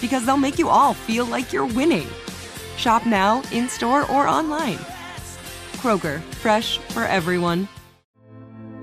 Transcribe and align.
because 0.00 0.24
they'll 0.24 0.36
make 0.36 0.58
you 0.58 0.68
all 0.68 0.94
feel 0.94 1.26
like 1.26 1.52
you're 1.52 1.66
winning. 1.66 2.08
Shop 2.76 3.06
now, 3.06 3.42
in 3.52 3.68
store, 3.68 4.02
or 4.10 4.28
online. 4.28 4.78
Kroger, 5.76 6.20
fresh 6.34 6.78
for 6.78 7.04
everyone. 7.04 7.68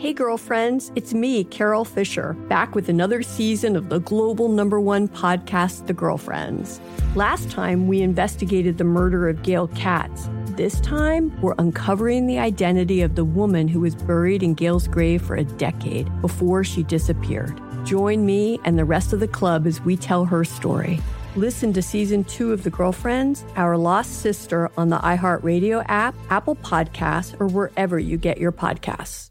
Hey, 0.03 0.11
girlfriends, 0.11 0.91
it's 0.97 1.14
me, 1.14 1.45
Carol 1.45 1.86
Fisher, 1.86 2.34
back 2.50 2.75
with 2.75 2.89
another 2.89 3.22
season 3.22 3.78
of 3.78 3.88
the 3.88 4.00
global 4.00 4.50
number 4.50 4.78
one 4.78 5.08
podcast, 5.08 5.88
The 5.88 5.94
Girlfriends. 5.94 6.81
Last 7.16 7.50
time, 7.50 7.88
we 7.88 8.02
investigated 8.02 8.78
the 8.78 8.84
murder 8.84 9.29
of 9.29 9.44
Gail 9.44 9.69
Katz. 9.69 10.29
This 10.57 10.81
time, 10.81 11.40
we're 11.41 11.56
uncovering 11.57 12.28
the 12.28 12.38
identity 12.38 13.02
of 13.02 13.16
the 13.16 13.23
woman 13.23 13.69
who 13.69 13.79
was 13.79 13.96
buried 13.96 14.44
in 14.44 14.56
Gail's 14.56 14.90
grave 14.90 15.22
for 15.22 15.38
a 15.38 15.46
decade 15.46 16.09
before 16.19 16.66
she 16.66 16.84
disappeared. 16.84 17.62
Join 17.84 18.26
me 18.26 18.60
and 18.64 18.80
the 18.80 18.86
rest 18.86 19.12
of 19.12 19.20
the 19.20 19.28
club 19.28 19.68
as 19.68 19.82
we 19.82 19.98
tell 19.98 20.26
her 20.26 20.46
story. 20.46 21.02
Listen 21.36 21.74
to 21.74 21.82
season 21.82 22.24
two 22.24 22.54
of 22.54 22.64
The 22.64 22.70
Girlfriends, 22.70 23.44
Our 23.56 23.76
Lost 23.76 24.22
Sister 24.22 24.70
on 24.78 24.90
the 24.90 25.00
iHeartRadio 25.00 25.84
app, 25.88 26.16
Apple 26.30 26.56
Podcasts, 26.56 27.40
or 27.42 27.48
wherever 27.48 28.00
you 28.00 28.18
get 28.18 28.38
your 28.38 28.52
podcasts. 28.52 29.30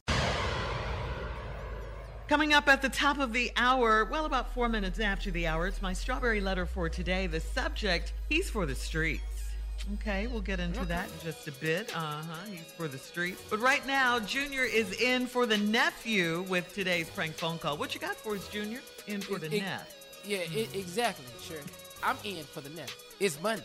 Coming 2.29 2.53
up 2.53 2.69
at 2.69 2.83
the 2.83 2.89
top 2.89 3.19
of 3.19 3.33
the 3.33 3.53
hour, 3.57 4.05
well, 4.07 4.25
about 4.25 4.53
four 4.55 4.69
minutes 4.69 5.01
after 5.01 5.31
the 5.31 5.47
hour, 5.47 5.67
it's 5.67 5.83
my 5.83 5.93
strawberry 5.93 6.41
letter 6.41 6.67
for 6.67 6.89
today. 6.89 7.27
The 7.27 7.41
subject, 7.41 8.13
he's 8.29 8.51
for 8.51 8.67
the 8.67 8.75
streets. 8.75 9.31
Okay, 9.94 10.26
we'll 10.28 10.41
get 10.41 10.60
into 10.60 10.84
that 10.87 11.06
in 11.06 11.25
just 11.25 11.48
a 11.48 11.53
bit. 11.53 11.91
Uh 11.94 11.98
huh, 12.00 12.22
he's 12.48 12.60
for 12.76 12.87
the 12.88 12.98
streets. 12.98 13.43
But 13.50 13.59
right 13.60 13.84
now, 13.87 14.20
Junior 14.20 14.62
is 14.62 14.93
in 15.00 15.26
for 15.26 15.44
the 15.44 15.59
nephew 15.59 16.43
with 16.48 16.72
today's 16.75 17.10
prank 17.10 17.34
phone 17.34 17.59
call. 17.59 17.76
What 17.76 17.92
you 17.94 18.00
got 18.00 18.15
for 18.16 18.34
us, 18.37 18.47
Junior? 18.48 18.81
In 19.09 19.21
for 19.21 19.38
the 19.38 19.47
It- 19.47 19.54
it- 19.54 19.60
nephew. 19.62 19.94
Yeah, 20.25 20.38
it, 20.60 20.76
exactly, 20.76 21.25
sure. 21.44 21.59
I'm 22.00 22.16
in 22.22 22.44
for 22.44 22.60
the 22.60 22.71
net. 22.71 22.94
It's 23.19 23.41
Monday. 23.42 23.65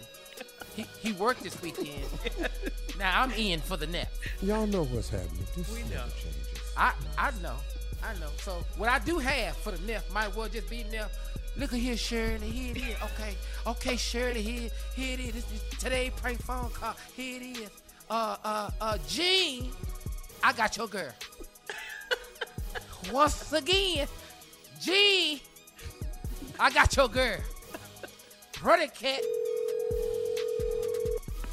He, 0.76 0.86
he 1.00 1.12
worked 1.14 1.44
this 1.44 1.60
weekend. 1.62 2.04
now 3.00 3.22
I'm 3.22 3.32
in 3.34 3.60
for 3.62 3.78
the 3.78 3.86
net. 3.88 4.10
Y'all 4.42 4.66
know 4.66 4.86
what's 4.86 5.10
happening. 5.10 5.46
This 5.56 5.70
We 5.72 5.82
know. 5.84 6.04
changes. 6.20 6.48
I 6.76 6.94
I 7.18 7.32
know, 7.44 7.56
I 8.04 8.14
know. 8.20 8.30
So 8.40 8.64
what 8.78 8.90
I 8.90 8.98
do 9.00 9.20
have 9.20 9.56
for 9.58 9.72
the 9.72 9.80
net 9.86 10.04
might 10.12 10.36
well 10.36 10.48
just 10.50 10.68
be 10.70 10.82
enough. 10.82 11.12
Look 11.58 11.74
at 11.74 11.80
here, 11.80 11.98
Shirley. 11.98 12.52
Here 12.52 12.72
it 12.72 12.78
is. 12.78 12.96
Okay, 13.02 13.36
okay, 13.66 13.96
Shirley. 13.96 14.44
Here, 14.44 14.70
here 14.96 15.14
it 15.16 15.20
is. 15.20 15.34
This 15.34 15.52
is 15.52 15.80
today 15.80 16.12
prank 16.16 16.40
phone 16.44 16.70
call. 16.70 16.96
Here 17.16 17.42
it 17.42 17.58
is. 17.58 17.70
Uh, 18.10 18.38
uh, 18.44 18.70
uh, 18.80 18.98
Jean, 19.08 19.72
I 20.44 20.54
got 20.54 20.78
your 20.78 20.88
girl. 20.88 21.12
Once 23.12 23.52
again, 23.54 24.08
Jean, 24.80 25.40
I 26.60 26.70
got 26.70 26.96
your 26.96 27.08
girl. 27.08 27.40
Brother 28.62 28.88
cat. 28.88 29.22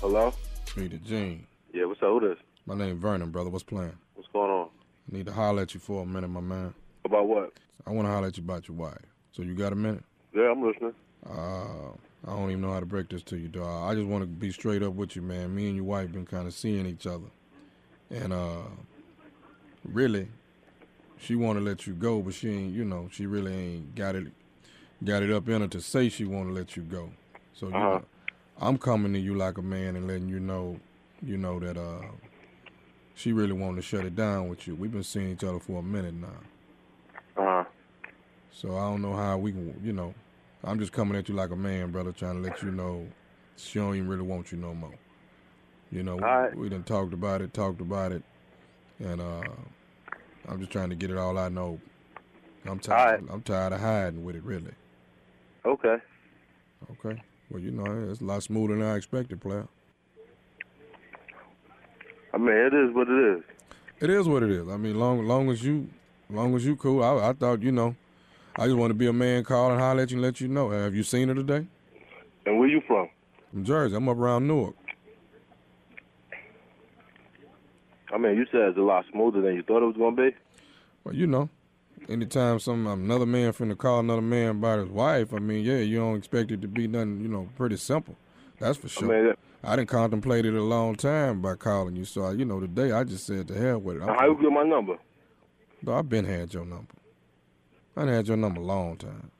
Hello? 0.00 0.34
Speak 0.66 0.90
to 0.90 0.98
Gene. 0.98 1.46
Yeah, 1.72 1.86
what's 1.86 2.02
up? 2.02 2.10
Who 2.10 2.20
this? 2.28 2.38
My 2.66 2.74
name 2.74 2.98
Vernon, 2.98 3.30
brother. 3.30 3.48
What's 3.48 3.64
playing? 3.64 3.96
What's 4.16 4.28
going 4.34 4.50
on? 4.50 4.68
I 5.10 5.16
need 5.16 5.26
to 5.26 5.32
holler 5.32 5.62
at 5.62 5.72
you 5.72 5.80
for 5.80 6.02
a 6.02 6.06
minute, 6.06 6.28
my 6.28 6.40
man. 6.40 6.74
About 7.06 7.26
what? 7.26 7.54
I 7.86 7.90
want 7.90 8.06
to 8.06 8.12
holler 8.12 8.26
at 8.26 8.36
you 8.36 8.42
about 8.42 8.68
your 8.68 8.76
wife. 8.76 8.98
So 9.34 9.42
you 9.42 9.54
got 9.54 9.72
a 9.72 9.76
minute? 9.76 10.04
Yeah, 10.32 10.52
I'm 10.52 10.62
listening. 10.64 10.94
Uh, 11.28 11.90
I 12.24 12.36
don't 12.36 12.50
even 12.50 12.60
know 12.60 12.72
how 12.72 12.78
to 12.78 12.86
break 12.86 13.08
this 13.08 13.22
to 13.24 13.36
you, 13.36 13.48
dog. 13.48 13.90
I 13.90 13.94
just 13.94 14.06
want 14.06 14.22
to 14.22 14.26
be 14.28 14.52
straight 14.52 14.82
up 14.82 14.94
with 14.94 15.16
you, 15.16 15.22
man. 15.22 15.54
Me 15.54 15.66
and 15.66 15.76
your 15.76 15.84
wife 15.84 16.12
been 16.12 16.24
kind 16.24 16.46
of 16.46 16.54
seeing 16.54 16.86
each 16.86 17.06
other, 17.06 17.26
and 18.10 18.32
uh, 18.32 18.62
really, 19.84 20.28
she 21.18 21.34
want 21.34 21.58
to 21.58 21.64
let 21.64 21.84
you 21.86 21.94
go, 21.94 22.22
but 22.22 22.34
she 22.34 22.48
ain't. 22.48 22.74
You 22.74 22.84
know, 22.84 23.08
she 23.10 23.26
really 23.26 23.52
ain't 23.52 23.94
got 23.96 24.14
it, 24.14 24.28
got 25.02 25.24
it 25.24 25.32
up 25.32 25.48
in 25.48 25.62
her 25.62 25.68
to 25.68 25.80
say 25.80 26.08
she 26.08 26.24
want 26.24 26.48
to 26.48 26.54
let 26.54 26.76
you 26.76 26.84
go. 26.84 27.10
So 27.54 27.66
Uh-huh. 27.66 27.80
know, 27.80 28.04
I'm 28.60 28.78
coming 28.78 29.12
to 29.14 29.18
you 29.18 29.34
like 29.34 29.58
a 29.58 29.62
man 29.62 29.96
and 29.96 30.06
letting 30.06 30.28
you 30.28 30.38
know, 30.38 30.78
you 31.24 31.38
know 31.38 31.58
that 31.58 31.76
uh, 31.76 32.06
she 33.16 33.32
really 33.32 33.52
wanted 33.52 33.76
to 33.76 33.82
shut 33.82 34.04
it 34.04 34.14
down 34.14 34.48
with 34.48 34.68
you. 34.68 34.76
We've 34.76 34.92
been 34.92 35.02
seeing 35.02 35.30
each 35.32 35.42
other 35.42 35.58
for 35.58 35.80
a 35.80 35.82
minute 35.82 36.14
now. 36.14 36.38
So 38.54 38.76
I 38.76 38.82
don't 38.82 39.02
know 39.02 39.14
how 39.14 39.36
we 39.36 39.50
can, 39.50 39.78
you 39.82 39.92
know, 39.92 40.14
I'm 40.62 40.78
just 40.78 40.92
coming 40.92 41.18
at 41.18 41.28
you 41.28 41.34
like 41.34 41.50
a 41.50 41.56
man, 41.56 41.90
brother, 41.90 42.12
trying 42.12 42.40
to 42.40 42.48
let 42.48 42.62
you 42.62 42.70
know 42.70 43.06
she 43.56 43.80
don't 43.80 43.96
even 43.96 44.08
really 44.08 44.22
want 44.22 44.52
you 44.52 44.58
no 44.58 44.72
more. 44.72 44.94
You 45.90 46.04
know, 46.04 46.16
we, 46.16 46.22
Alright. 46.22 46.56
we 46.56 46.68
done 46.68 46.84
talked 46.84 47.12
about 47.12 47.42
it, 47.42 47.52
talked 47.52 47.80
about 47.80 48.12
it, 48.12 48.22
and 49.00 49.20
uh, 49.20 49.42
I'm 50.48 50.60
just 50.60 50.70
trying 50.70 50.90
to 50.90 50.94
get 50.94 51.10
it 51.10 51.18
all 51.18 51.36
I 51.36 51.48
know. 51.48 51.80
I'm 52.64 52.78
tired. 52.78 53.22
Alright. 53.22 53.34
I'm 53.34 53.42
tired 53.42 53.72
of 53.72 53.80
hiding 53.80 54.24
with 54.24 54.36
it, 54.36 54.44
really. 54.44 54.72
Okay. 55.66 55.96
Okay. 56.92 57.20
Well, 57.50 57.60
you 57.60 57.72
know, 57.72 58.08
it's 58.08 58.20
a 58.20 58.24
lot 58.24 58.42
smoother 58.44 58.76
than 58.76 58.86
I 58.86 58.94
expected, 58.94 59.40
player. 59.40 59.66
I 62.32 62.38
mean, 62.38 62.54
it 62.54 62.72
is 62.72 62.94
what 62.94 63.08
it 63.08 63.36
is. 63.36 63.42
It 64.00 64.10
is 64.10 64.28
what 64.28 64.44
it 64.44 64.50
is. 64.50 64.68
I 64.68 64.76
mean, 64.76 64.98
long 64.98 65.24
long 65.26 65.50
as 65.50 65.62
you, 65.62 65.88
long 66.30 66.54
as 66.54 66.64
you 66.64 66.76
cool. 66.76 67.02
I, 67.02 67.30
I 67.30 67.32
thought, 67.32 67.62
you 67.62 67.70
know, 67.70 67.94
I 68.56 68.66
just 68.66 68.76
want 68.76 68.90
to 68.90 68.94
be 68.94 69.08
a 69.08 69.12
man, 69.12 69.42
call 69.42 69.72
and 69.72 69.80
holler 69.80 70.02
at 70.02 70.10
you 70.10 70.16
and 70.16 70.22
let 70.22 70.40
you 70.40 70.46
know. 70.46 70.70
Have 70.70 70.94
you 70.94 71.02
seen 71.02 71.28
her 71.28 71.34
today? 71.34 71.66
And 72.46 72.58
where 72.58 72.68
you 72.68 72.80
from? 72.86 73.08
From 73.50 73.64
Jersey. 73.64 73.96
I'm 73.96 74.08
up 74.08 74.16
around 74.16 74.46
Newark. 74.46 74.76
I 78.12 78.18
mean, 78.18 78.36
you 78.36 78.46
said 78.52 78.60
it's 78.68 78.78
a 78.78 78.82
lot 78.82 79.04
smoother 79.10 79.40
than 79.40 79.56
you 79.56 79.62
thought 79.64 79.82
it 79.82 79.86
was 79.86 79.96
gonna 79.96 80.14
be. 80.14 80.36
Well, 81.02 81.16
you 81.16 81.26
know, 81.26 81.48
anytime 82.08 82.60
some 82.60 82.86
another 82.86 83.26
man 83.26 83.52
finna 83.52 83.76
call 83.76 83.98
another 83.98 84.22
man 84.22 84.50
about 84.50 84.78
his 84.78 84.88
wife, 84.88 85.34
I 85.34 85.38
mean, 85.40 85.64
yeah, 85.64 85.78
you 85.78 85.98
don't 85.98 86.16
expect 86.16 86.52
it 86.52 86.62
to 86.62 86.68
be 86.68 86.86
nothing, 86.86 87.22
you 87.22 87.28
know, 87.28 87.48
pretty 87.56 87.76
simple. 87.76 88.16
That's 88.60 88.78
for 88.78 88.88
sure. 88.88 89.12
I 89.12 89.22
mean, 89.22 89.34
I 89.64 89.74
didn't 89.74 89.88
contemplate 89.88 90.46
it 90.46 90.54
a 90.54 90.62
long 90.62 90.94
time 90.94 91.42
by 91.42 91.56
calling 91.56 91.96
you. 91.96 92.04
So, 92.04 92.22
I, 92.22 92.32
you 92.32 92.44
know, 92.44 92.60
today 92.60 92.92
I 92.92 93.02
just 93.02 93.26
said 93.26 93.48
to 93.48 93.54
hell 93.54 93.78
with 93.78 93.96
it. 93.96 94.06
now 94.06 94.14
how 94.16 94.26
you 94.26 94.38
get 94.40 94.52
my 94.52 94.62
number? 94.62 94.96
No, 95.82 95.94
I've 95.94 96.08
been 96.08 96.24
had 96.24 96.54
your 96.54 96.64
number. 96.64 96.94
I 97.96 98.00
done 98.04 98.08
had 98.14 98.28
your 98.28 98.36
number 98.36 98.60
a 98.60 98.64
long 98.64 98.96
time. 98.96 99.30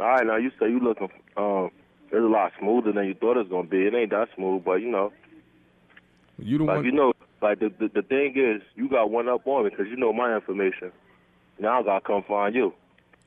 All 0.00 0.06
right, 0.06 0.26
now 0.26 0.36
you 0.36 0.50
say 0.60 0.68
you 0.68 0.80
looking. 0.80 1.08
Um, 1.36 1.70
it's 2.06 2.14
a 2.14 2.18
lot 2.18 2.52
smoother 2.58 2.92
than 2.92 3.06
you 3.06 3.14
thought 3.14 3.36
it 3.36 3.40
was 3.40 3.48
gonna 3.48 3.68
be. 3.68 3.86
It 3.86 3.94
ain't 3.94 4.10
that 4.10 4.28
smooth, 4.34 4.64
but 4.64 4.74
you 4.74 4.90
know, 4.90 5.12
You 6.38 6.58
the 6.58 6.64
like 6.64 6.84
you 6.84 6.92
know, 6.92 7.12
like 7.42 7.58
the, 7.60 7.72
the 7.78 7.88
the 7.94 8.02
thing 8.02 8.34
is, 8.36 8.62
you 8.76 8.88
got 8.88 9.10
one 9.10 9.28
up 9.28 9.46
on 9.46 9.64
me 9.64 9.70
because 9.70 9.86
you 9.88 9.96
know 9.96 10.12
my 10.12 10.34
information. 10.34 10.92
Now 11.58 11.80
I 11.80 11.82
gotta 11.82 12.04
come 12.04 12.22
find 12.26 12.54
you. 12.54 12.72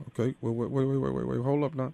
Okay, 0.10 0.34
wait, 0.42 0.56
wait, 0.56 0.72
wait, 0.72 0.86
wait, 0.86 1.14
wait, 1.14 1.28
wait. 1.28 1.42
Hold 1.42 1.64
up 1.64 1.76
now. 1.76 1.94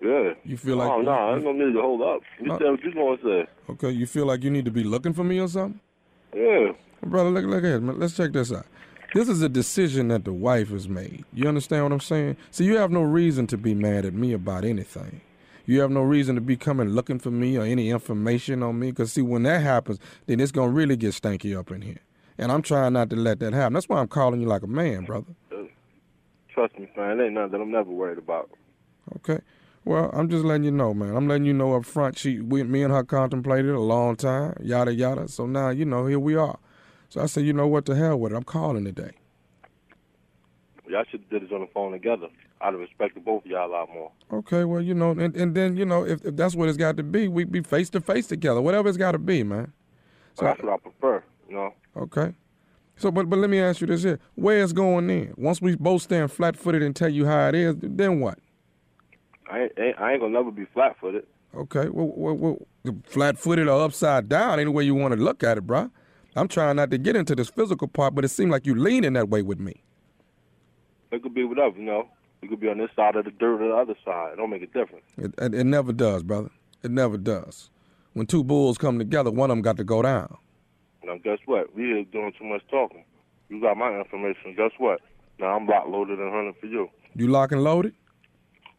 Yeah. 0.00 0.34
You 0.44 0.56
feel 0.56 0.76
like 0.76 0.90
Oh 0.90 1.00
no, 1.00 1.10
I 1.12 1.34
ain't 1.36 1.44
no 1.44 1.52
need 1.52 1.72
to 1.72 1.80
hold 1.80 2.02
up. 2.02 2.20
You 2.40 2.52
Uh, 2.52 2.58
say 2.58 2.64
what 2.70 2.82
you 2.84 2.92
gonna 2.94 3.16
say. 3.22 3.46
Okay, 3.70 3.90
you 3.90 4.06
feel 4.06 4.26
like 4.26 4.42
you 4.44 4.50
need 4.50 4.64
to 4.64 4.70
be 4.70 4.84
looking 4.84 5.12
for 5.12 5.24
me 5.24 5.40
or 5.40 5.48
something? 5.48 5.80
Yeah. 6.34 6.72
Brother, 7.04 7.30
look, 7.30 7.44
look 7.44 7.64
at 7.64 7.82
man. 7.82 7.98
Let's 7.98 8.16
check 8.16 8.32
this 8.32 8.52
out. 8.52 8.66
This 9.14 9.28
is 9.28 9.42
a 9.42 9.48
decision 9.48 10.08
that 10.08 10.24
the 10.24 10.32
wife 10.32 10.70
has 10.70 10.88
made. 10.88 11.24
You 11.34 11.48
understand 11.48 11.84
what 11.84 11.92
I'm 11.92 12.00
saying? 12.00 12.36
So 12.50 12.64
you 12.64 12.76
have 12.76 12.90
no 12.90 13.02
reason 13.02 13.46
to 13.48 13.58
be 13.58 13.74
mad 13.74 14.06
at 14.06 14.14
me 14.14 14.32
about 14.32 14.64
anything. 14.64 15.20
You 15.66 15.80
have 15.80 15.90
no 15.90 16.00
reason 16.00 16.34
to 16.36 16.40
be 16.40 16.56
coming 16.56 16.90
looking 16.90 17.18
for 17.18 17.30
me 17.30 17.56
or 17.56 17.62
any 17.62 17.90
information 17.90 18.62
on 18.62 18.78
me. 18.78 18.90
Because, 18.90 19.12
see, 19.12 19.22
when 19.22 19.42
that 19.42 19.60
happens, 19.62 19.98
then 20.26 20.40
it's 20.40 20.52
going 20.52 20.70
to 20.70 20.74
really 20.74 20.96
get 20.96 21.12
stanky 21.12 21.56
up 21.56 21.70
in 21.70 21.82
here. 21.82 22.00
And 22.38 22.50
I'm 22.50 22.62
trying 22.62 22.94
not 22.94 23.10
to 23.10 23.16
let 23.16 23.38
that 23.40 23.52
happen. 23.52 23.74
That's 23.74 23.88
why 23.88 23.98
I'm 23.98 24.08
calling 24.08 24.40
you 24.40 24.46
like 24.46 24.62
a 24.62 24.66
man, 24.66 25.04
brother. 25.04 25.34
Trust 26.48 26.78
me, 26.78 26.88
man. 26.96 27.20
It 27.20 27.24
ain't 27.24 27.34
nothing 27.34 27.52
that 27.52 27.60
I'm 27.60 27.70
never 27.70 27.90
worried 27.90 28.18
about. 28.18 28.50
Okay. 29.16 29.40
Well, 29.84 30.10
I'm 30.12 30.28
just 30.28 30.44
letting 30.44 30.64
you 30.64 30.70
know, 30.70 30.94
man. 30.94 31.16
I'm 31.16 31.28
letting 31.28 31.44
you 31.44 31.52
know 31.52 31.74
up 31.74 31.84
front. 31.84 32.16
She, 32.16 32.40
we, 32.40 32.62
me 32.62 32.82
and 32.82 32.92
her 32.92 33.04
contemplated 33.04 33.74
a 33.74 33.80
long 33.80 34.16
time, 34.16 34.56
yada 34.60 34.94
yada. 34.94 35.28
So 35.28 35.46
now, 35.46 35.70
you 35.70 35.84
know, 35.84 36.06
here 36.06 36.18
we 36.20 36.36
are. 36.36 36.58
So 37.12 37.20
I 37.20 37.26
said, 37.26 37.44
you 37.44 37.52
know 37.52 37.66
what, 37.66 37.84
the 37.84 37.94
hell 37.94 38.18
with 38.18 38.32
it. 38.32 38.36
I'm 38.36 38.42
calling 38.42 38.86
today. 38.86 39.10
Y'all 40.88 41.04
should 41.10 41.20
have 41.20 41.28
did 41.28 41.42
this 41.42 41.52
on 41.52 41.60
the 41.60 41.66
phone 41.66 41.92
together. 41.92 42.28
I'd 42.62 42.72
have 42.72 42.80
respected 42.80 43.22
both 43.22 43.44
of 43.44 43.50
y'all 43.50 43.68
a 43.68 43.70
lot 43.70 43.90
more. 43.92 44.10
Okay, 44.32 44.64
well, 44.64 44.80
you 44.80 44.94
know, 44.94 45.10
and, 45.10 45.36
and 45.36 45.54
then, 45.54 45.76
you 45.76 45.84
know, 45.84 46.06
if, 46.06 46.24
if 46.24 46.36
that's 46.36 46.54
what 46.54 46.70
it's 46.70 46.78
got 46.78 46.96
to 46.96 47.02
be, 47.02 47.28
we'd 47.28 47.52
be 47.52 47.60
face 47.60 47.90
to 47.90 48.00
face 48.00 48.28
together, 48.28 48.62
whatever 48.62 48.88
it's 48.88 48.96
got 48.96 49.12
to 49.12 49.18
be, 49.18 49.42
man. 49.42 49.74
So 50.32 50.46
that's 50.46 50.62
what 50.62 50.72
I 50.72 50.76
prefer, 50.78 51.22
you 51.50 51.54
know. 51.54 51.74
Okay. 51.94 52.32
So, 52.96 53.10
but 53.10 53.28
but 53.28 53.38
let 53.38 53.50
me 53.50 53.60
ask 53.60 53.82
you 53.82 53.88
this 53.88 54.04
here: 54.04 54.18
Where 54.34 54.62
it's 54.62 54.72
going 54.72 55.10
in? 55.10 55.34
Once 55.36 55.60
we 55.60 55.76
both 55.76 56.00
stand 56.00 56.32
flat 56.32 56.56
footed 56.56 56.82
and 56.82 56.96
tell 56.96 57.10
you 57.10 57.26
how 57.26 57.48
it 57.48 57.54
is, 57.54 57.74
then 57.78 58.20
what? 58.20 58.38
I 59.50 59.68
ain't, 59.78 60.00
I 60.00 60.12
ain't 60.12 60.20
gonna 60.22 60.32
never 60.32 60.50
be 60.50 60.64
flat 60.72 60.96
footed. 60.98 61.26
Okay, 61.54 61.90
well, 61.90 62.10
well, 62.16 62.34
well 62.34 62.58
flat 63.04 63.38
footed 63.38 63.68
or 63.68 63.84
upside 63.84 64.30
down, 64.30 64.58
any 64.58 64.70
way 64.70 64.84
you 64.84 64.94
want 64.94 65.12
to 65.12 65.20
look 65.20 65.44
at 65.44 65.58
it, 65.58 65.66
bruh. 65.66 65.90
I'm 66.34 66.48
trying 66.48 66.76
not 66.76 66.90
to 66.90 66.98
get 66.98 67.16
into 67.16 67.34
this 67.34 67.50
physical 67.50 67.88
part, 67.88 68.14
but 68.14 68.24
it 68.24 68.28
seemed 68.28 68.50
like 68.50 68.66
you 68.66 68.74
leaning 68.74 69.12
that 69.14 69.28
way 69.28 69.42
with 69.42 69.60
me. 69.60 69.82
It 71.10 71.22
could 71.22 71.34
be 71.34 71.44
whatever, 71.44 71.76
you 71.78 71.84
know. 71.84 72.08
It 72.40 72.48
could 72.48 72.60
be 72.60 72.68
on 72.68 72.78
this 72.78 72.90
side 72.96 73.16
of 73.16 73.24
the 73.24 73.30
dirt 73.30 73.60
or 73.60 73.68
the 73.68 73.74
other 73.74 73.94
side. 74.04 74.32
It 74.32 74.36
don't 74.36 74.50
make 74.50 74.62
a 74.62 74.66
difference. 74.66 75.04
It, 75.18 75.34
it, 75.38 75.54
it 75.54 75.64
never 75.64 75.92
does, 75.92 76.22
brother. 76.22 76.50
It 76.82 76.90
never 76.90 77.16
does. 77.16 77.70
When 78.14 78.26
two 78.26 78.42
bulls 78.42 78.78
come 78.78 78.98
together, 78.98 79.30
one 79.30 79.50
of 79.50 79.56
them 79.56 79.62
got 79.62 79.76
to 79.76 79.84
go 79.84 80.02
down. 80.02 80.36
Now 81.04 81.18
guess 81.22 81.38
what? 81.46 81.74
We 81.74 81.82
here 81.82 82.04
doing 82.04 82.32
too 82.38 82.44
much 82.44 82.62
talking. 82.70 83.04
You 83.48 83.60
got 83.60 83.76
my 83.76 83.96
information. 83.98 84.54
Guess 84.56 84.72
what? 84.78 85.00
Now 85.38 85.56
I'm 85.56 85.66
locked, 85.66 85.88
loaded, 85.88 86.18
and 86.18 86.32
hunting 86.32 86.54
for 86.60 86.66
you. 86.66 86.88
You 87.14 87.28
lock 87.28 87.52
and 87.52 87.62
loaded? 87.62 87.94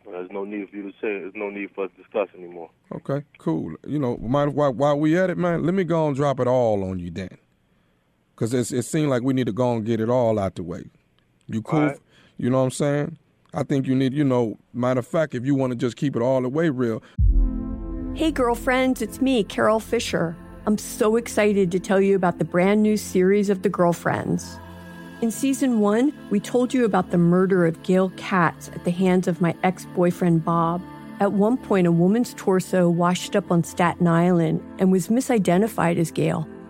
There's 0.06 0.30
no 0.32 0.44
need 0.44 0.70
for 0.70 0.76
you 0.76 0.84
to 0.84 0.92
say 1.02 1.08
it. 1.08 1.22
There's 1.22 1.36
no 1.36 1.50
need 1.50 1.70
for 1.74 1.86
us 1.86 1.92
to 1.96 2.04
discuss 2.04 2.28
anymore. 2.38 2.70
Okay, 2.94 3.24
cool. 3.38 3.74
You 3.88 4.00
know, 4.00 4.18
mind 4.18 4.54
while, 4.54 4.74
while 4.74 5.00
we 5.00 5.18
at 5.18 5.30
it, 5.30 5.38
man, 5.38 5.64
let 5.64 5.74
me 5.74 5.84
go 5.84 6.08
and 6.08 6.16
drop 6.16 6.40
it 6.40 6.48
all 6.48 6.84
on 6.84 7.00
you 7.00 7.10
then. 7.10 7.38
Because 8.44 8.74
it 8.74 8.84
seems 8.84 9.08
like 9.08 9.24
we 9.24 9.34
need 9.34 9.46
to 9.46 9.54
go 9.54 9.74
and 9.74 9.86
get 9.86 10.02
it 10.02 10.10
all 10.10 10.38
out 10.38 10.56
the 10.56 10.64
way. 10.64 10.84
You 11.48 11.62
cool? 11.62 11.80
All 11.80 11.86
right. 11.88 12.00
You 12.38 12.50
know 12.50 12.58
what 12.58 12.66
I'm 12.66 12.72
saying? 12.72 13.18
I 13.54 13.64
think 13.64 13.88
you 13.88 13.96
need, 13.96 14.14
you 14.14 14.26
know, 14.26 14.58
matter 14.74 15.00
of 15.00 15.08
fact, 15.08 15.34
if 15.34 15.46
you 15.46 15.56
want 15.56 15.72
to 15.72 15.78
just 15.78 15.96
keep 15.96 16.14
it 16.18 16.22
all 16.22 16.42
the 16.42 16.50
way 16.50 16.68
real, 16.70 17.02
Hey, 18.16 18.32
girlfriends, 18.32 19.02
it's 19.02 19.22
me, 19.22 19.46
Carol 19.46 19.80
Fisher. 19.80 20.36
I'm 20.66 20.78
so 20.78 21.16
excited 21.16 21.72
to 21.72 21.80
tell 21.80 22.02
you 22.02 22.18
about 22.18 22.38
the 22.38 22.44
brand 22.44 22.84
new 22.84 22.98
series 22.98 23.50
of 23.50 23.62
The 23.62 23.70
Girlfriends. 23.70 24.60
In 25.22 25.32
season 25.32 25.80
one, 25.80 26.14
we 26.30 26.42
told 26.42 26.74
you 26.74 26.84
about 26.84 27.12
the 27.12 27.18
murder 27.18 27.66
of 27.66 27.82
Gail 27.84 28.12
Katz 28.18 28.68
at 28.76 28.84
the 28.84 28.92
hands 28.92 29.30
of 29.30 29.40
my 29.40 29.56
ex 29.64 29.86
boyfriend, 29.96 30.44
Bob. 30.44 30.82
At 31.22 31.32
one 31.32 31.56
point, 31.56 31.88
a 31.88 31.94
woman's 31.94 32.34
torso 32.34 32.90
washed 32.90 33.38
up 33.38 33.52
on 33.52 33.64
Staten 33.64 34.08
Island 34.08 34.62
and 34.80 34.92
was 34.92 35.08
misidentified 35.08 35.98
as 35.98 36.12
Gail. 36.12 36.46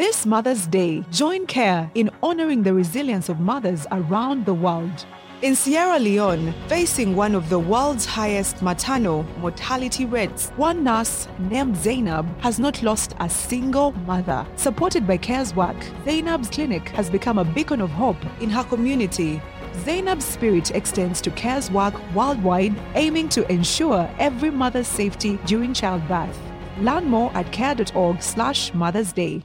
This 0.00 0.24
Mother's 0.24 0.66
Day, 0.66 1.04
join 1.10 1.46
CARE 1.46 1.90
in 1.94 2.08
honoring 2.22 2.62
the 2.62 2.72
resilience 2.72 3.28
of 3.28 3.38
mothers 3.38 3.86
around 3.92 4.46
the 4.46 4.54
world. 4.54 5.04
In 5.42 5.54
Sierra 5.54 5.98
Leone, 5.98 6.54
facing 6.68 7.14
one 7.14 7.34
of 7.34 7.50
the 7.50 7.58
world's 7.58 8.06
highest 8.06 8.62
maternal 8.62 9.24
mortality 9.40 10.06
rates, 10.06 10.52
one 10.56 10.82
nurse 10.82 11.28
named 11.38 11.76
Zainab 11.76 12.26
has 12.40 12.58
not 12.58 12.82
lost 12.82 13.14
a 13.20 13.28
single 13.28 13.92
mother. 14.06 14.46
Supported 14.56 15.06
by 15.06 15.18
CARE's 15.18 15.54
work, 15.54 15.76
Zainab's 16.06 16.48
clinic 16.48 16.88
has 16.96 17.10
become 17.10 17.36
a 17.36 17.44
beacon 17.44 17.82
of 17.82 17.90
hope 17.90 18.24
in 18.40 18.48
her 18.48 18.64
community. 18.64 19.38
Zainab's 19.84 20.24
spirit 20.24 20.70
extends 20.70 21.20
to 21.20 21.30
CARE's 21.32 21.70
work 21.70 21.92
worldwide, 22.14 22.74
aiming 22.94 23.28
to 23.28 23.46
ensure 23.52 24.08
every 24.18 24.50
mother's 24.50 24.88
safety 24.88 25.38
during 25.44 25.74
childbirth. 25.74 26.38
Learn 26.78 27.04
more 27.04 27.30
at 27.34 27.52
care.org 27.52 28.22
slash 28.22 28.72
Mother's 28.72 29.12
Day. 29.12 29.44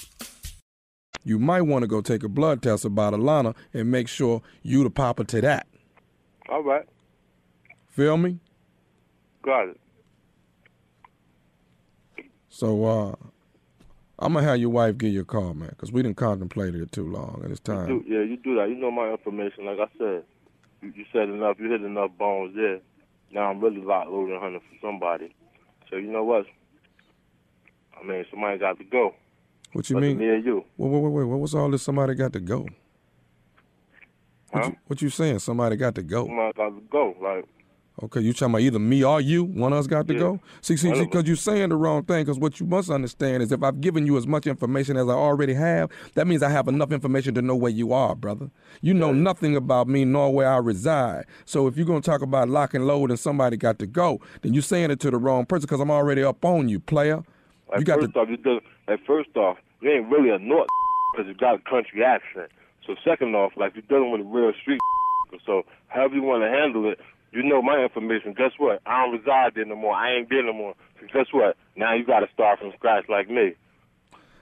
you 1.23 1.39
might 1.39 1.61
want 1.61 1.83
to 1.83 1.87
go 1.87 2.01
take 2.01 2.23
a 2.23 2.29
blood 2.29 2.61
test 2.61 2.85
about 2.85 3.13
Alana 3.13 3.55
and 3.73 3.91
make 3.91 4.07
sure 4.07 4.41
you 4.63 4.83
the 4.83 4.89
papa 4.89 5.23
to 5.25 5.41
that. 5.41 5.67
All 6.49 6.63
right. 6.63 6.85
Feel 7.89 8.17
me? 8.17 8.39
Got 9.43 9.69
it. 9.69 9.77
So 12.49 12.85
uh, 12.85 13.15
I'm 14.19 14.33
gonna 14.33 14.45
have 14.45 14.57
your 14.57 14.69
wife 14.69 14.97
give 14.97 15.11
you 15.11 15.21
a 15.21 15.25
call, 15.25 15.53
man, 15.53 15.69
because 15.69 15.91
we 15.91 16.03
didn't 16.03 16.17
contemplate 16.17 16.75
it 16.75 16.91
too 16.91 17.07
long, 17.07 17.41
and 17.43 17.51
it's 17.51 17.59
time. 17.59 17.89
You 17.89 18.03
do, 18.03 18.13
yeah, 18.13 18.21
you 18.21 18.37
do 18.37 18.55
that. 18.57 18.69
You 18.69 18.75
know 18.75 18.91
my 18.91 19.09
information. 19.09 19.65
Like 19.65 19.79
I 19.79 19.87
said, 19.97 20.23
you, 20.81 20.93
you 20.95 21.05
said 21.11 21.29
enough. 21.29 21.57
You 21.59 21.71
hit 21.71 21.81
enough 21.81 22.11
bones 22.19 22.55
there. 22.55 22.79
Now 23.31 23.49
I'm 23.49 23.59
really 23.61 23.81
locked, 23.81 24.09
loaded, 24.09 24.33
and 24.33 24.41
hunting 24.41 24.59
for 24.61 24.85
somebody. 24.85 25.33
So 25.89 25.95
you 25.95 26.11
know 26.11 26.23
what? 26.23 26.45
I 27.99 28.05
mean, 28.05 28.25
somebody 28.29 28.59
got 28.59 28.77
to 28.77 28.83
go. 28.83 29.15
What 29.73 29.89
you 29.89 29.97
mean? 29.97 30.17
Me 30.17 30.29
and 30.29 30.45
you. 30.45 30.65
Wait, 30.77 30.89
wait, 30.89 31.11
wait, 31.11 31.23
wait. 31.25 31.39
What's 31.39 31.53
all 31.53 31.69
this? 31.69 31.83
Somebody 31.83 32.13
got 32.15 32.33
to 32.33 32.39
go. 32.39 32.67
What, 34.49 34.63
huh? 34.63 34.69
you, 34.69 34.77
what 34.87 35.01
you 35.01 35.09
saying? 35.09 35.39
Somebody 35.39 35.77
got 35.77 35.95
to 35.95 36.03
go. 36.03 36.25
Somebody 36.25 36.53
got 36.57 36.69
to 36.69 36.81
go. 36.89 37.15
Like. 37.21 37.45
Okay, 38.03 38.21
you 38.21 38.33
talking 38.33 38.53
about 38.53 38.61
either 38.61 38.79
me 38.79 39.03
or 39.03 39.21
you? 39.21 39.43
One 39.43 39.73
of 39.73 39.79
us 39.79 39.85
got 39.85 40.07
to 40.07 40.13
yeah. 40.13 40.19
go. 40.19 40.39
See, 40.61 40.75
see, 40.75 40.91
because 40.91 41.25
you're 41.27 41.35
saying 41.35 41.69
the 41.69 41.75
wrong 41.75 42.03
thing. 42.03 42.23
Because 42.23 42.39
what 42.39 42.59
you 42.59 42.65
must 42.65 42.89
understand 42.89 43.43
is, 43.43 43.51
if 43.51 43.61
I've 43.61 43.79
given 43.79 44.05
you 44.05 44.17
as 44.17 44.25
much 44.25 44.47
information 44.47 44.97
as 44.97 45.07
I 45.07 45.13
already 45.13 45.53
have, 45.53 45.91
that 46.15 46.25
means 46.25 46.41
I 46.41 46.49
have 46.49 46.67
enough 46.67 46.91
information 46.91 47.35
to 47.35 47.41
know 47.41 47.55
where 47.55 47.71
you 47.71 47.93
are, 47.93 48.15
brother. 48.15 48.49
You 48.81 48.93
know 48.93 49.11
yeah. 49.11 49.19
nothing 49.19 49.55
about 49.55 49.87
me 49.87 50.03
nor 50.03 50.33
where 50.33 50.49
I 50.51 50.57
reside. 50.57 51.25
So 51.45 51.67
if 51.67 51.77
you're 51.77 51.85
gonna 51.85 52.01
talk 52.01 52.21
about 52.21 52.49
lock 52.49 52.73
and 52.73 52.87
load 52.87 53.11
and 53.11 53.19
somebody 53.19 53.55
got 53.55 53.77
to 53.79 53.85
go, 53.85 54.19
then 54.41 54.53
you're 54.53 54.63
saying 54.63 54.89
it 54.89 54.99
to 55.01 55.11
the 55.11 55.17
wrong 55.17 55.45
person. 55.45 55.67
Because 55.67 55.79
I'm 55.79 55.91
already 55.91 56.23
up 56.23 56.43
on 56.43 56.69
you, 56.69 56.79
player. 56.79 57.23
You 57.77 57.83
got 57.83 57.99
first 57.99 58.13
to. 58.13 58.19
Off, 58.19 58.29
you 58.29 58.37
do, 58.37 58.59
like 58.87 58.99
first 59.05 59.35
off, 59.35 59.57
you 59.81 59.91
ain't 59.91 60.09
really 60.09 60.29
a 60.29 60.39
North 60.39 60.67
because 61.13 61.27
you 61.27 61.35
got 61.35 61.55
a 61.55 61.69
country 61.69 62.03
accent. 62.03 62.51
So 62.85 62.95
second 63.03 63.35
off, 63.35 63.53
like 63.55 63.73
you're 63.75 63.83
dealing 63.87 64.11
with 64.11 64.21
a 64.21 64.23
real 64.25 64.51
street. 64.61 64.79
So 65.45 65.63
however 65.87 66.15
you 66.15 66.23
want 66.23 66.43
to 66.43 66.49
handle 66.49 66.91
it, 66.91 66.99
you 67.31 67.41
know 67.41 67.61
my 67.61 67.81
information. 67.81 68.33
Guess 68.33 68.51
what? 68.57 68.81
I 68.85 69.05
don't 69.05 69.17
reside 69.17 69.53
there 69.55 69.63
no 69.63 69.77
more. 69.77 69.95
I 69.95 70.11
ain't 70.13 70.29
there 70.29 70.43
no 70.43 70.51
more. 70.51 70.75
So 70.99 71.07
guess 71.13 71.27
what? 71.31 71.55
Now 71.77 71.95
you 71.95 72.05
got 72.05 72.19
to 72.19 72.27
start 72.33 72.59
from 72.59 72.73
scratch 72.75 73.05
like 73.07 73.29
me. 73.29 73.53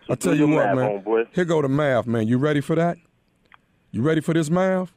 So 0.07 0.13
I 0.13 0.15
tell 0.15 0.33
you 0.35 0.47
what, 0.47 0.75
man. 0.75 1.03
Homeboy. 1.03 1.27
Here 1.31 1.45
go 1.45 1.61
the 1.61 1.69
math, 1.69 2.07
man. 2.07 2.27
You 2.27 2.39
ready 2.39 2.61
for 2.61 2.75
that? 2.75 2.97
You 3.91 4.01
ready 4.01 4.21
for 4.21 4.33
this 4.33 4.49
math? 4.49 4.91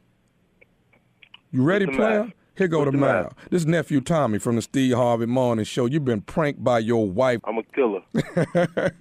You 1.51 1.61
ready, 1.63 1.85
player? 1.85 2.23
math? 2.23 2.33
Here 2.55 2.67
go 2.67 2.79
What's 2.79 2.91
the 2.91 2.97
the 2.97 2.97
math. 2.97 3.23
math? 3.37 3.49
This 3.49 3.65
nephew 3.65 3.99
Tommy 4.01 4.37
from 4.39 4.55
the 4.57 4.61
Steve 4.61 4.95
Harvey 4.95 5.25
Morning 5.25 5.65
Show. 5.65 5.85
You've 5.87 6.05
been 6.05 6.21
pranked 6.21 6.63
by 6.63 6.79
your 6.79 7.09
wife. 7.09 7.39
I'm 7.45 7.57
a 7.57 7.63
killer. 7.63 8.01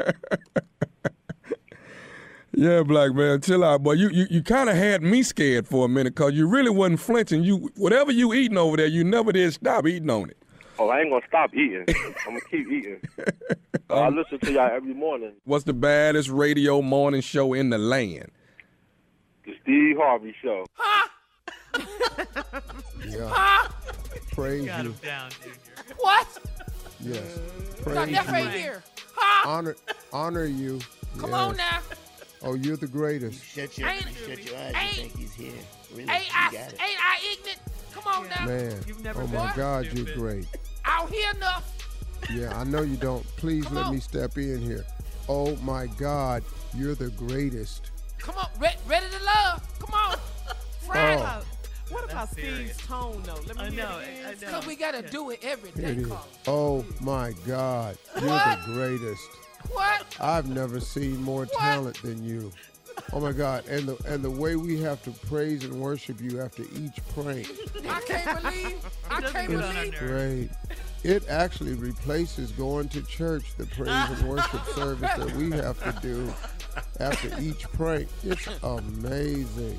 Yeah, 2.55 2.83
black 2.83 3.15
man, 3.15 3.41
chill 3.41 3.65
out, 3.65 3.83
boy. 3.83 3.93
You 3.93 4.11
you, 4.11 4.27
you 4.29 4.43
kind 4.43 4.69
of 4.69 4.77
had 4.77 5.03
me 5.03 5.23
scared 5.23 5.67
for 5.67 5.87
a 5.87 5.89
minute 5.89 6.15
because 6.15 6.35
you 6.35 6.47
really 6.47 6.69
wasn't 6.69 7.01
flinching. 7.01 7.43
You 7.43 7.71
whatever 7.77 8.13
you 8.13 8.35
eating 8.35 8.59
over 8.59 8.77
there, 8.77 8.87
you 8.89 9.05
never 9.05 9.33
did 9.33 9.55
stop 9.55 9.87
eating 9.87 10.11
on 10.11 10.29
it. 10.29 10.37
Oh, 10.79 10.91
I 10.91 11.01
ain't 11.01 11.11
gonna 11.11 11.25
stop 11.27 11.55
eating. 11.55 11.87
I'm 11.89 12.35
gonna 12.35 12.41
keep 12.51 12.71
eating. 12.71 13.01
Uh, 13.89 13.95
I 13.95 14.09
listen 14.11 14.39
to 14.41 14.53
y'all 14.53 14.71
every 14.71 14.93
morning. 14.93 15.33
What's 15.45 15.65
the 15.65 15.73
baddest 15.73 16.29
radio 16.29 16.83
morning 16.83 17.23
show 17.23 17.55
in 17.55 17.71
the 17.71 17.79
land? 17.79 18.31
The 19.47 19.55
Steve 19.63 19.97
Harvey 19.99 20.35
Show. 20.43 20.67
Yeah. 21.75 23.29
Ah. 23.35 23.75
Praise 24.33 24.67
Got 24.67 24.85
you. 24.85 24.91
him 24.93 24.99
down, 25.03 25.31
Junior. 25.43 25.57
What? 25.99 26.29
Yes. 27.01 27.39
Got 27.85 27.85
Praise 27.85 28.15
that 28.15 28.27
you. 28.27 28.33
right 28.33 28.51
here. 28.51 28.83
Huh? 29.15 29.49
Honor, 29.49 29.77
honor 30.13 30.45
you. 30.47 30.81
Come 31.19 31.31
yes. 31.31 31.39
on 31.39 31.57
now. 31.57 31.81
Oh, 32.43 32.55
you're 32.55 32.77
the 32.77 32.87
greatest. 32.87 33.45
Shut 33.45 33.77
your, 33.77 33.89
Ain't- 33.89 34.05
shut 34.27 34.43
your 34.45 34.57
eyes. 34.57 34.75
ain't- 34.75 34.97
You 34.97 35.03
think 35.03 35.17
he's 35.19 35.33
here. 35.35 35.53
Really, 35.91 36.03
Ain't 36.11 36.11
I, 36.35 36.49
ain't 36.55 36.81
I 36.81 37.19
ignorant? 37.33 37.59
Come 37.93 38.05
on 38.07 38.29
now. 38.29 38.47
Man. 38.47 38.81
You've 38.87 39.03
never 39.05 39.23
Oh 39.23 39.27
been 39.27 39.35
my 39.41 39.53
God, 39.55 39.85
stupid. 39.87 40.09
you're 40.09 40.17
great. 40.17 40.47
I 40.85 41.01
don't 41.01 41.13
hear 41.13 41.31
enough. 41.33 41.71
Yeah, 42.33 42.59
I 42.59 42.65
know 42.65 42.83
you 42.83 42.97
don't. 42.97 43.25
Please 43.37 43.65
Come 43.67 43.75
let 43.75 43.87
on. 43.87 43.95
me 43.95 44.01
step 44.01 44.37
in 44.39 44.59
here. 44.61 44.85
Oh 45.29 45.55
my 45.57 45.87
God, 45.87 46.43
you're 46.75 46.95
the 46.95 47.11
greatest. 47.11 47.91
Come 48.19 48.37
on, 48.39 48.47
Re- 48.59 48.77
ready 48.89 49.07
to 49.07 49.25
love. 49.25 49.52
Serious. 52.35 52.75
Steve's 52.77 52.87
tone, 52.87 53.23
though? 53.25 53.35
Let 53.47 53.57
me 53.57 53.63
I 53.63 53.71
hear 53.71 53.85
know, 53.85 53.99
it. 53.99 54.09
I 54.27 54.31
know. 54.31 54.37
Because 54.41 54.67
we 54.67 54.77
got 54.77 54.93
to 54.95 55.03
do 55.03 55.31
it 55.31 55.41
every 55.43 55.71
Here 55.71 55.95
day. 55.95 56.09
Carl. 56.09 56.29
Oh 56.47 56.85
my 57.01 57.33
God, 57.47 57.97
you're 58.21 58.29
What? 58.31 58.59
the 58.67 58.73
greatest. 58.73 59.29
What? 59.71 60.17
I've 60.21 60.49
never 60.49 60.81
seen 60.81 61.23
more 61.23 61.47
talent 61.47 62.01
than 62.03 62.25
you. 62.25 62.51
Oh 63.13 63.21
my 63.21 63.33
God, 63.33 63.67
and 63.69 63.87
the 63.89 63.97
and 64.13 64.23
the 64.23 64.31
way 64.31 64.57
we 64.57 64.79
have 64.81 65.03
to 65.05 65.11
praise 65.27 65.65
and 65.65 65.81
worship 65.81 66.21
you 66.21 66.41
after 66.41 66.63
each 66.63 66.99
prank. 67.15 67.49
I 67.89 68.01
can't 68.03 68.43
believe. 68.43 68.85
I 69.11 69.21
doesn't 69.21 69.35
can't 69.35 69.51
get 69.51 69.63
on 69.65 69.75
believe. 69.75 69.99
Great. 69.99 70.51
It 71.05 71.29
actually 71.29 71.75
replaces 71.75 72.53
going 72.53 72.89
to 72.91 73.03
church, 73.03 73.57
the 73.57 73.67
praise 73.67 73.89
and 73.89 74.29
worship 74.29 74.65
service 74.75 75.11
that 75.17 75.33
we 75.37 75.51
have 75.53 75.83
to 75.83 76.01
do 76.07 76.33
after 77.01 77.31
each 77.41 77.63
prank. 77.73 78.09
It's 78.25 78.47
amazing. 78.63 79.79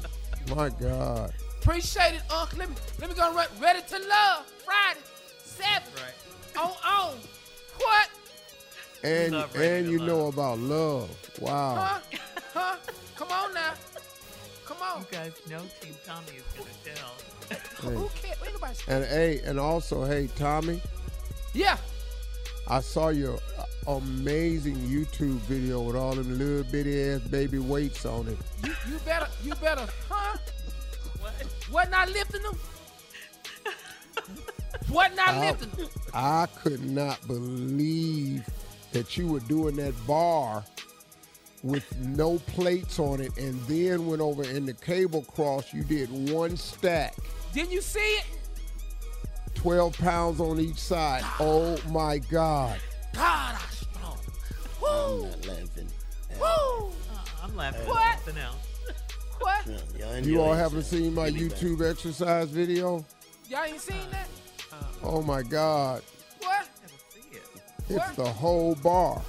My 0.56 0.70
God. 0.70 1.34
Appreciate 1.64 2.16
it, 2.16 2.22
Uncle. 2.30 2.60
Let 2.60 2.70
me 2.70 2.76
let 3.00 3.10
me 3.10 3.16
go 3.16 3.34
right. 3.34 3.48
Ready 3.62 3.80
to 3.88 3.98
love. 4.00 4.46
Friday, 4.66 5.00
seven. 5.42 5.88
Right. 5.96 6.62
On 6.62 6.72
on. 6.86 7.18
What? 7.78 8.10
And 9.02 9.34
and 9.34 9.88
you 9.88 9.98
regular 10.00 10.06
know 10.06 10.28
about 10.28 10.60
love. 10.60 11.10
Wow. 11.40 11.76
Huh? 11.76 12.00
Huh? 12.54 12.76
Come 13.16 13.32
on 13.32 13.54
now. 13.54 13.74
Come 14.66 14.78
on. 14.82 15.00
You 15.02 15.06
guys 15.12 15.32
know 15.50 15.62
Team 15.80 15.96
Tommy 16.06 16.28
is 16.38 16.44
going 16.58 16.70
to 16.84 16.94
tell. 16.96 17.14
Hey. 17.50 17.96
Who 17.96 18.10
cares? 18.22 18.38
Ain't 18.44 18.54
nobody- 18.54 18.78
And 18.90 19.06
hey, 19.06 19.42
and 19.46 19.60
also, 19.60 20.04
hey, 20.06 20.28
Tommy, 20.36 20.82
Yeah. 21.54 21.78
I 22.68 22.80
saw 22.80 23.10
your 23.10 23.40
uh, 23.58 23.66
amazing 23.96 24.76
YouTube 24.78 25.40
video 25.42 25.82
with 25.82 25.98
all 25.98 26.14
them 26.16 26.38
little 26.38 26.64
bitty 26.72 27.02
ass 27.10 27.20
baby 27.22 27.60
weights 27.60 28.06
on 28.06 28.28
it. 28.30 28.38
You, 28.64 28.74
you 28.90 29.00
better, 29.00 29.28
you 29.44 29.54
better, 29.56 29.86
huh? 30.10 30.38
Wasn't 31.74 31.94
I 31.94 32.06
lifting 32.06 32.44
them? 32.44 32.58
Wasn't 34.90 35.20
I 35.20 35.36
I, 35.36 35.40
lifting 35.50 35.70
them? 35.72 35.90
I 36.14 36.46
could 36.62 36.84
not 36.86 37.26
believe 37.28 38.46
that 38.92 39.18
you 39.18 39.28
were 39.28 39.40
doing 39.42 39.76
that 39.78 39.94
bar 40.06 40.64
with 41.64 41.98
no 42.00 42.38
plates 42.40 43.00
on 43.00 43.20
it 43.22 43.36
and 43.38 43.60
then 43.62 44.06
went 44.06 44.22
over 44.22 44.44
in 44.44 44.66
the 44.68 44.74
cable 44.74 45.24
cross. 45.24 45.74
You 45.74 45.84
did 45.84 46.12
one 46.32 46.56
stack, 46.58 47.16
Didn't 47.54 47.72
you 47.72 47.82
see 47.82 48.00
it? 48.00 48.26
12 49.56 49.98
pounds 49.98 50.40
on 50.42 50.60
each 50.60 50.78
side. 50.78 51.24
Oh 51.40 51.78
my 51.90 52.20
God. 52.20 52.80
God, 53.14 53.56
I 53.56 53.66
strong. 53.72 54.18
Woo. 54.82 55.24
laughing. 55.48 55.88
Woo. 56.40 56.44
Uh, 56.44 56.92
I'm 57.42 57.56
laughing 57.56 57.88
What? 57.88 58.02
at 58.02 58.24
something 58.26 58.44
else. 58.44 58.73
What? 59.40 60.26
You 60.26 60.42
all 60.42 60.54
haven't 60.54 60.84
seen 60.84 61.14
my 61.14 61.30
YouTube 61.30 61.88
exercise 61.88 62.50
video? 62.50 63.06
Y'all 63.50 63.64
ain't 63.64 63.80
seen 63.80 63.98
that? 64.12 64.28
Uh, 64.72 64.76
oh 65.04 65.22
my 65.22 65.42
God. 65.44 66.02
What? 66.40 66.68
It's 67.90 68.12
the 68.16 68.26
whole 68.26 68.76
bar. 68.76 69.22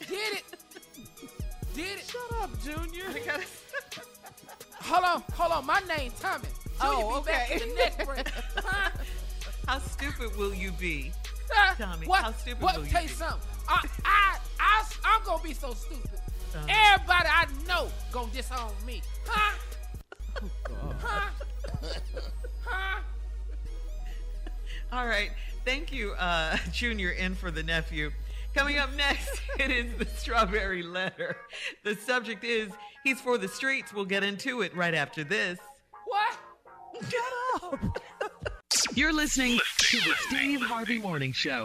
Did 0.00 0.10
it? 0.34 0.44
Did 1.74 1.98
it? 1.98 2.04
Shut 2.06 2.42
up, 2.42 2.50
Junior. 2.62 3.04
Hold 4.82 5.04
on, 5.04 5.22
hold 5.34 5.52
on. 5.52 5.66
My 5.66 5.80
name 5.86 6.10
Tommy. 6.18 6.48
Junior 6.80 7.04
Oh, 7.04 7.20
be 7.20 7.26
back 7.30 7.50
okay. 7.50 7.62
in 7.62 7.68
the 7.68 7.74
next 7.76 8.04
break. 8.06 8.28
Huh? 8.56 8.90
How 9.68 9.78
stupid 9.78 10.36
will 10.36 10.52
you 10.54 10.72
be? 10.72 11.12
Huh? 11.52 11.74
Tommy, 11.78 12.06
what, 12.08 12.22
how 12.22 12.32
stupid 12.32 12.60
what, 12.62 12.76
will 12.76 12.84
you 12.86 12.90
tell 12.90 13.02
be? 13.02 13.08
you 13.08 13.14
something. 13.14 13.48
I, 13.68 13.86
I, 14.04 14.38
I, 14.58 14.84
I'm 15.04 15.22
gonna 15.24 15.42
be 15.44 15.52
so 15.52 15.74
stupid. 15.74 16.19
Uh. 16.54 16.66
Everybody 16.68 17.28
I 17.28 17.46
know 17.66 17.88
gonna 18.12 18.32
disown 18.32 18.72
me. 18.86 19.02
Huh? 19.26 19.56
Huh? 21.02 21.30
Huh? 22.64 23.00
All 24.92 25.06
right. 25.06 25.30
Thank 25.64 25.92
you, 25.92 26.12
uh, 26.12 26.56
Junior, 26.72 27.10
in 27.10 27.34
for 27.34 27.50
the 27.50 27.62
nephew. 27.62 28.10
Coming 28.54 28.78
up 28.78 28.94
next, 28.96 29.40
it 29.58 29.70
is 29.70 29.92
the 29.98 30.06
strawberry 30.06 30.82
letter. 30.82 31.36
The 31.84 31.94
subject 31.94 32.42
is 32.44 32.70
he's 33.04 33.20
for 33.20 33.38
the 33.38 33.48
streets. 33.48 33.92
We'll 33.92 34.04
get 34.04 34.24
into 34.24 34.62
it 34.62 34.74
right 34.74 34.94
after 34.94 35.22
this. 35.22 35.58
What? 36.06 36.36
Shut 37.08 37.72
up. 37.72 37.98
You're 38.94 39.12
listening 39.12 39.58
to 39.78 39.96
the 39.98 40.14
Steve 40.28 40.60
Harvey 40.62 40.98
Morning 40.98 41.32
Show. 41.32 41.64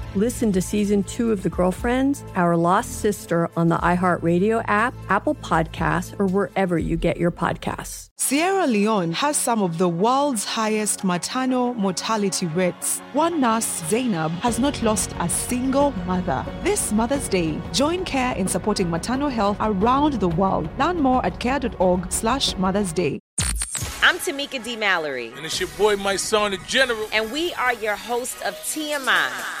Listen 0.15 0.51
to 0.51 0.61
season 0.61 1.03
two 1.03 1.31
of 1.31 1.41
The 1.41 1.49
Girlfriends, 1.49 2.25
Our 2.35 2.57
Lost 2.57 2.99
Sister 2.99 3.49
on 3.55 3.69
the 3.69 3.77
iHeartRadio 3.77 4.61
app, 4.67 4.93
Apple 5.07 5.35
Podcasts, 5.35 6.19
or 6.19 6.27
wherever 6.27 6.77
you 6.77 6.97
get 6.97 7.15
your 7.15 7.31
podcasts. 7.31 8.09
Sierra 8.17 8.67
Leone 8.67 9.13
has 9.13 9.37
some 9.37 9.63
of 9.63 9.77
the 9.77 9.87
world's 9.87 10.43
highest 10.43 11.05
maternal 11.05 11.73
mortality 11.75 12.45
rates. 12.47 12.99
One 13.13 13.39
nurse, 13.39 13.83
Zainab, 13.87 14.31
has 14.41 14.59
not 14.59 14.83
lost 14.83 15.15
a 15.21 15.29
single 15.29 15.91
mother. 16.05 16.45
This 16.61 16.91
Mother's 16.91 17.29
Day, 17.29 17.61
join 17.71 18.03
CARE 18.03 18.35
in 18.35 18.49
supporting 18.49 18.89
maternal 18.89 19.29
health 19.29 19.55
around 19.61 20.15
the 20.15 20.27
world. 20.27 20.67
Learn 20.77 20.99
more 20.99 21.25
at 21.25 21.39
care.org 21.39 22.11
slash 22.11 22.57
Mother's 22.57 22.91
Day. 22.91 23.21
I'm 24.03 24.17
Tamika 24.17 24.61
D. 24.61 24.75
Mallory. 24.75 25.31
And 25.37 25.45
it's 25.45 25.57
your 25.57 25.69
boy, 25.77 25.95
my 25.95 26.17
son, 26.17 26.51
the 26.51 26.57
general. 26.67 27.07
And 27.13 27.31
we 27.31 27.53
are 27.53 27.73
your 27.75 27.95
host 27.95 28.41
of 28.41 28.55
TMI. 28.55 29.60